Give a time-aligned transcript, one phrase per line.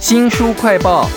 [0.00, 1.08] 新书快报：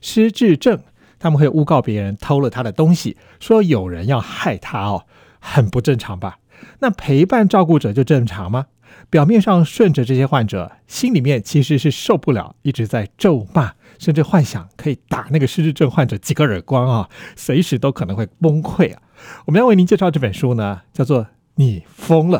[0.00, 0.80] 失智症，
[1.18, 5.04] 他们会诬告别人偷了他的东西，说有人要害他哦，
[5.38, 6.38] 很不正常吧？
[6.80, 8.66] 那陪伴照顾者就正常吗？
[9.10, 19.02] 表面上顺着这些患者，心里面其实是受不了，一直在咒骂，甚至幻想可以打那个失智症患者几个耳光啊，随时都可能会崩溃啊！
[19.44, 21.24] 我们要为您介绍这本书呢，叫做
[21.56, 22.38] 《你疯了》。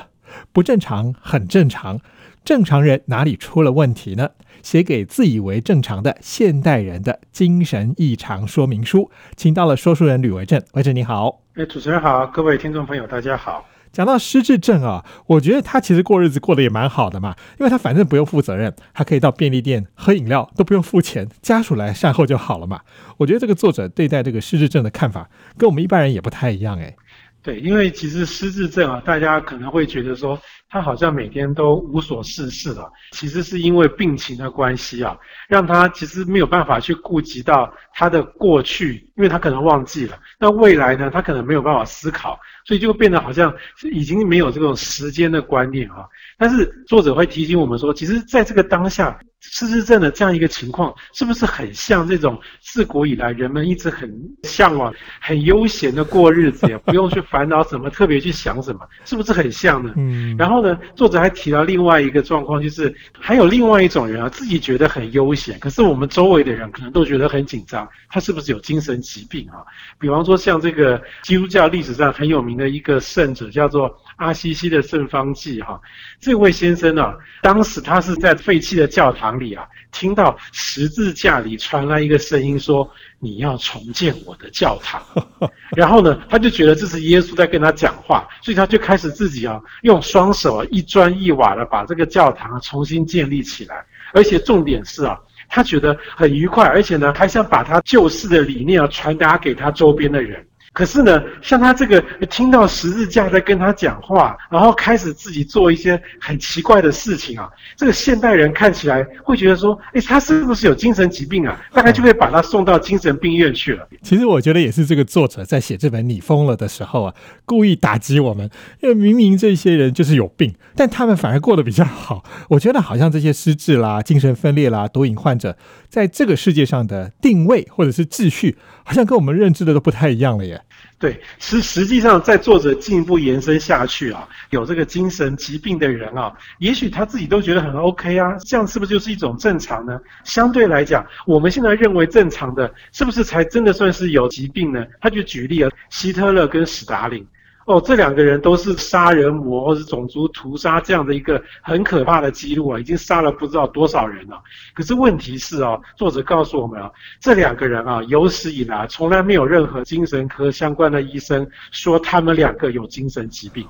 [0.53, 2.01] 不正常，很正常。
[2.47, 4.31] 正常人哪里出了问题呢？
[4.63, 10.63] 写给自以为正常的现代人的精神异常说明书，请到了说书人吕维正。
[10.75, 13.67] 维正你好，哎，主持人好，各位听众朋友大家好。
[13.91, 22.81] 讲到失智症啊，我觉得他其实过日子过得也蛮好的嘛，因为他反正不用负责任，他可以到便利店喝饮料都不用付钱，家属来善后就好了嘛。
[23.17, 26.95] 我觉得这个作者对待这个失智症的看法，跟我们一般人也不太一样哎。
[27.43, 30.37] 对，因为其实失智症啊，大家可能会觉得说
[30.69, 35.17] 他好像每天都无所事事了，其实是因为病情的关系啊，
[35.49, 40.19] 让他其实没有办法去顾及到他的过去，因为他可能忘记了。
[40.39, 43.55] 那未来呢，他可能没有办法思考，所以就变得好像
[43.93, 46.05] 已经没有这种时间的观念啊。
[46.37, 49.19] 但是作者会提醒我们说，其实在这个当下。
[49.49, 54.11] 失智症的这样一个情况，是不是很像这种自古以来人们一直很
[54.43, 59.93] 向往、很悠闲的过日子，也不用去烦恼什么，特别去想什么，是不是很像呢？
[59.97, 60.35] 嗯。
[60.37, 69.65] 然后呢，作者还提到另外一个状况，就是还有另外一种人啊，自己觉得很悠闲，可是我们周围的人可能都觉得很紧张，他是不是有精神疾病啊？
[69.99, 75.79] 比方说，像这个基督教历史上很有名的一个圣者，叫做阿西西的圣方济哈，
[76.21, 79.27] 这位先生呢，当时他是在废弃的教堂。
[79.27, 85.03] 堂里啊，听到十字架里传来一个声音，说：“你要重建我的教堂。
[85.75, 93.85] ”然后呢，他就觉得这是耶稣在跟他讲话，所以他就开始自己啊，用双手啊，一砖一瓦的把这个教堂重新建立起来。
[94.13, 100.47] 而且重点是啊，他觉得很愉快，而且呢，还想把他救世的理念啊传达给他周边的人。
[100.77, 111.59] 可是呢，像他这个听到十字架在跟他讲话，然后开始自己做一些很奇怪的事情啊，这个现代人看起来会觉得说，哎，他是不是有精神疾病啊？
[111.73, 113.89] 大概就会把他送到精神病院去了。
[114.03, 117.15] 其实我觉得也是这个作者在写这本《你疯了》的时候啊，
[117.47, 118.51] 故意打击我们，
[118.83, 122.23] 因为明明这些人就是有病，但他们反而过得比较好。
[122.51, 125.57] 我觉得好像这些失智啦、精神分裂啦、毒瘾患者，
[125.89, 130.61] 在这个世界上的定位或者是秩序，好像跟我们认知的都不太一样了耶。
[130.99, 140.01] 对，实实际上，在作者进一步延伸下去啊，有这个精神疾病的人啊，也许他自己都觉得很 OK 啊，这样是不是就是一种正常呢？
[140.25, 144.87] 相对来讲，我们现在认为正常的，是不是才真的算是有疾病呢？
[145.01, 147.27] 他就举例了希特勒跟史达林。
[147.67, 154.41] 哦，这两个人都是杀人魔或是种族屠杀这样的一个很可怕的记录啊，已经杀了不知道多少人了。
[154.73, 156.89] 可是问题是啊，作者告诉我们啊，
[157.21, 163.67] 这两个人啊，有史以来从来没有任何精神科相关的医生说他们两个有精神疾病，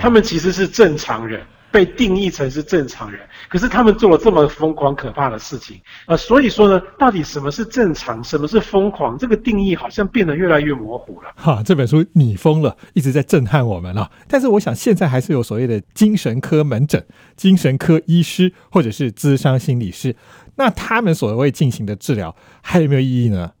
[0.00, 1.40] 他们其实是正常人。
[1.70, 11.30] 被定义成是正常人，可是他们做了这么疯狂可怕的事情，呃，所以说呢，到底什么是正常，什么是疯狂，这个定义好像变得越来越模糊了。
[11.36, 14.10] 哈，这本书你疯了，一直在震撼我们了。
[14.26, 17.04] 但是我想现在还是有所谓的精神科门诊、
[17.36, 20.16] 精神科医师或者是咨商心理师，
[20.56, 23.52] 那他们所谓进行的治疗还有没有意义呢？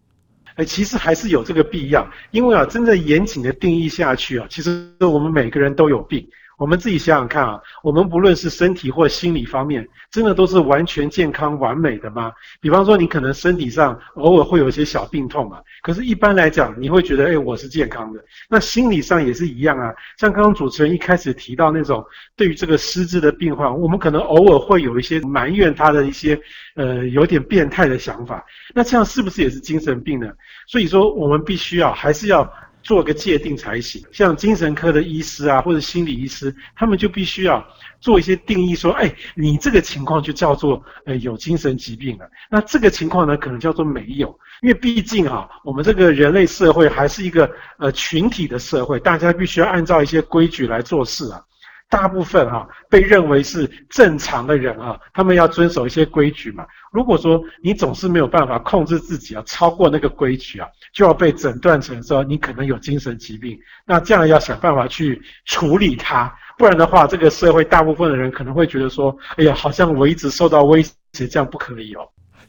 [0.54, 6.26] 哎，其实还是有这个必要，因为啊，真正严谨的定义下去啊，其实我们每个人都有病。
[6.56, 12.32] 我们自己想想看啊，我们不论是身体或心理方面，真的都是完全健康完美的吗？
[12.60, 18.24] 比方说，你可能身体上偶尔会有一些小病痛嘛，可是，一般来讲，你会觉得，哎，我是健康的。
[18.48, 22.04] 那心理上也是一样啊，像刚刚主持人一开始提到那种
[22.36, 26.40] 对于这个失智的病患，我们可能偶尔会有一些埋怨他的一些，
[26.74, 28.44] 呃，有点变态的想法。
[28.74, 30.32] 那这样是不是也是精神病呢？
[30.66, 32.50] 所以说，我们必须要还是要。
[32.86, 37.66] 做个界定才行，像精神科的医师啊，或者心理医师，他们就必须要
[38.00, 42.30] 做一些定义，说，哎，你这个情况就叫做呃有精神疾病了。
[42.48, 44.28] 那这个情况呢，可能叫做没有，
[44.62, 47.50] 因为毕竟啊，我们这个人类社会还是一个
[47.80, 51.42] 呃群体的社会，大家必须要按照一些规矩来做事啊。
[51.88, 56.66] 大部分哈被认为是正常的人啊，他们要遵守一些规矩嘛。
[56.92, 63.56] 如果说你总是没有办法控制自己啊，超过那个规矩啊，就要被诊断成说你可能有精神疾病。
[63.86, 70.92] 那这样要想办法去处理它，不然的话，这个社会大部分的人可能会觉得说，哎呀，好像我一直受到威胁，
[71.28, 72.00] 这样不可以哦。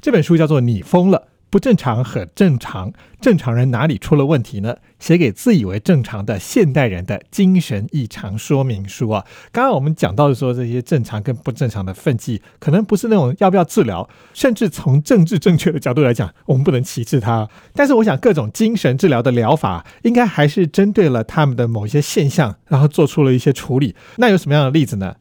[0.01, 1.17] 这本书叫做《你疯了》，
[1.49, 2.91] 不正常很正常，
[3.21, 4.75] 正常人哪里出了问题呢？
[4.99, 9.25] 写给自以为正常的现代人的精神异常说明书啊！
[9.51, 17.47] 刚刚我们讲到的说，这些正常跟不正常的分际，可能不是那种要不要治疗，甚至从政治正确的角度来讲，我们不能歧视它。
[17.73, 23.95] 但是，我想各种精神治疗的疗法，应该还是针对了他们的某一些现象，然后做出了一些处理。
[24.17, 25.15] 那有什么样的例子呢？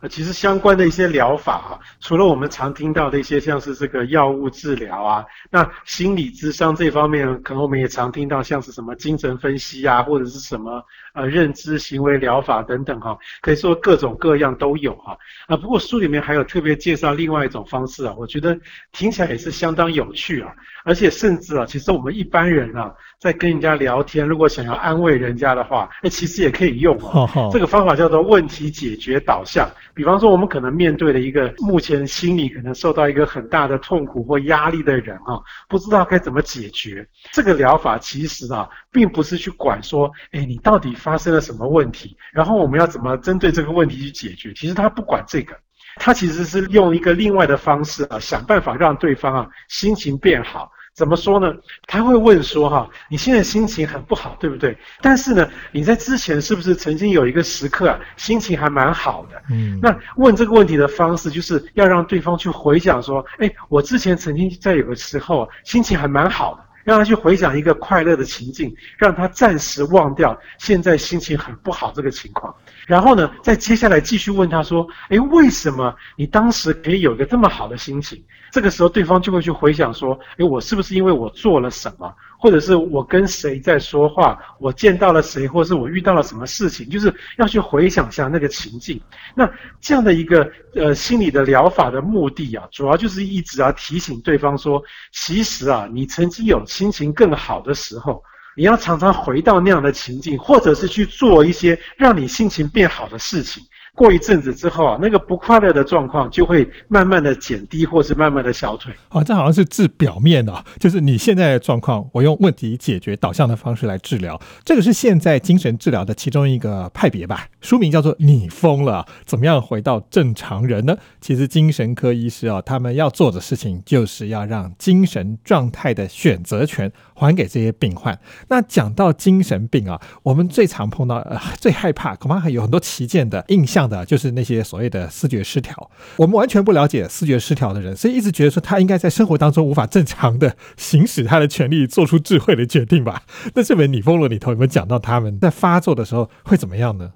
[0.00, 10.82] 呃，其实相关的一些疗法啊，除了我们常听到的一些像是这个药物治疗啊，那心理智商这方面，可能我们也常听到像是什么精神分析啊，或者是什么
[11.12, 15.16] 呃认知行为疗法等等哈，可以说各种各样都有哈。
[15.46, 18.58] 啊，不过书里面还有特别介绍另外一种方式啊，我觉得
[18.92, 20.50] 听起来也是相当有趣啊，
[20.84, 27.50] 而且甚至啊，其实我们一般人啊，在跟人家聊天，如果想要安慰人家的话，哎，其实也可以用啊。
[27.52, 29.68] 这个方法叫做问题解决导向。
[30.00, 35.36] 比方说，我们可能面对了一个目前心里可能受到一个很大的痛苦或压力的人啊，
[35.68, 37.06] 不知道该怎么解决。
[37.32, 44.54] 这个疗法其实啊，并不是去管说，哎，你到底发生了什么问题，然后我们要怎么针对这个问题去解决。
[44.54, 45.54] 其实他不管这个，
[45.96, 50.72] 他其实是用一个另外的方式啊，想办法让对方啊心情变好。
[51.00, 51.50] 怎么说呢？
[51.86, 54.76] 他会问说：“哈，你现在心情很不好，对不对？
[55.00, 59.42] 但是呢，你在之前是不是曾经有一个时刻啊，心情还蛮好的？
[59.50, 72.52] 嗯，那问这个问题的方式，就是要让对方去回想说：，哎，我之前曾经在有个时候心情还蛮好的，让他去回想一个快乐的情境，让他暂时忘掉现在心情很不好这个情况。
[72.84, 78.20] 然后呢，再接下来继续问他说：，诶，为什么你当时可以有个这么好的心情？”
[78.50, 86.88] 这个时候，对方就会去回想说：“诶，我是不是因为我做了什么，或者是我跟谁在说话，我见到了谁，或是我遇到了什么事情？
[86.88, 88.98] 就是要去回想一下那个情境。
[89.34, 89.46] 那
[89.78, 94.82] 这样的一个呃心理的疗法的目的啊，主要就是一直要提醒对方说，
[95.12, 98.24] 其实啊，你曾经有心情更好的时候，
[98.56, 103.62] 你要常常回到那样的情境，或者是去做一些让你心情变好的事情。”
[103.94, 108.92] 过一阵子之后啊，那个不快乐的状况就会慢慢的减低，或是慢慢的消退。
[109.10, 114.40] 哦，这好像是治表面的，就是你现在的状况，我用问题解决导向的方式来治疗。
[114.64, 117.46] 这个是现在精神治疗的其中一个派别吧？
[117.60, 120.96] 书名叫做《你疯了》，怎么样回到正常人呢？
[121.20, 126.90] 其实精神科医师啊，他们要做的事情就是要让精神状态的选择权
[127.20, 128.18] 还给这些病患。
[128.48, 133.90] 那讲到精神病啊，我们最常碰到、呃、最害怕，恐怕还有很多旗舰的印象。
[133.90, 143.22] 的就是那些所谓的视觉失调，我们完全不了解视觉失调的人，所以一直觉得说他应该在生活当中无法正常的行使他的权利，做出智慧的决定吧？
[143.56, 147.10] 那这本《你疯了》里头有没有讲到他们在发作的时候会怎么样呢？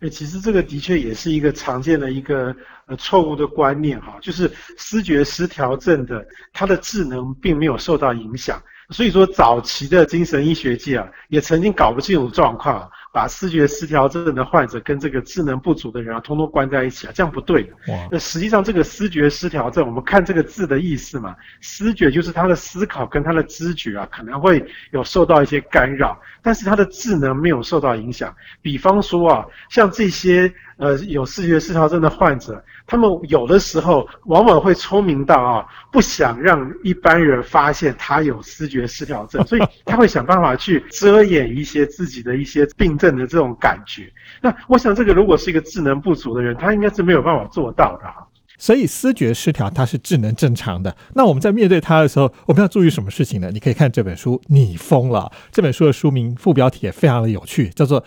[0.00, 2.54] 哎，其实这个的确也是一个常见的一个
[2.86, 12.90] 呃错误的观念哈，就是视觉失调症的他的智能并没有受到影响，所以说早期的精神医学界啊也曾经搞不清楚状况。
[13.12, 17.68] 把视觉失调症的患者跟这个智能不足的人啊，通通关在一起啊，这样不对。
[18.08, 28.32] 那实际上这个视觉失调症，我们看这个字的意思嘛，视觉就是他的思考跟他的知觉啊，可能会有受到一些干扰，但是他的智能没有受到影响。
[28.62, 30.54] 比方说啊，像这些。
[30.80, 44.10] 呃，有视觉失调症的患者，他们有的时候往往会聪明到啊，不想让一般人发现他有视觉失调症，所以 他会想办法去遮掩一些自己的一些病症的这种感觉。
[44.40, 48.08] 那我想，这个如果是一个智能不足的人，他应该是没有办法做到的。
[48.56, 50.96] 所以，视觉失调它是智能正常的。
[51.14, 53.50] 那我们在面对他的时候，我们要注意什么事情呢？
[53.52, 58.02] 你可以看这本书《你疯了》这本书的书名副标题也非常的有趣，叫做。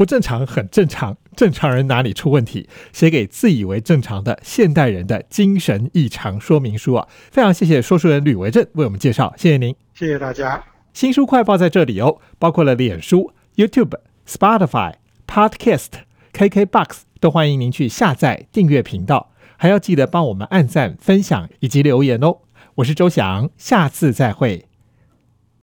[0.00, 2.66] 不正常很正常，正常人哪里出问题？
[2.90, 7.06] 写给自以为正常的现代人的精神异常说明书啊！
[7.30, 10.64] 非常谢谢说书人吕维正为我们介绍，谢谢您，谢谢大家。
[10.94, 13.92] 新书快报在这里哦，包括了脸书、YouTube、
[14.26, 14.94] Spotify、
[15.26, 15.88] Podcast、
[16.32, 22.38] KKBox，都欢迎您去下载订阅频道，还要记得帮我们按赞、分享以及留言哦。
[22.76, 24.69] 我是周翔，下次再会。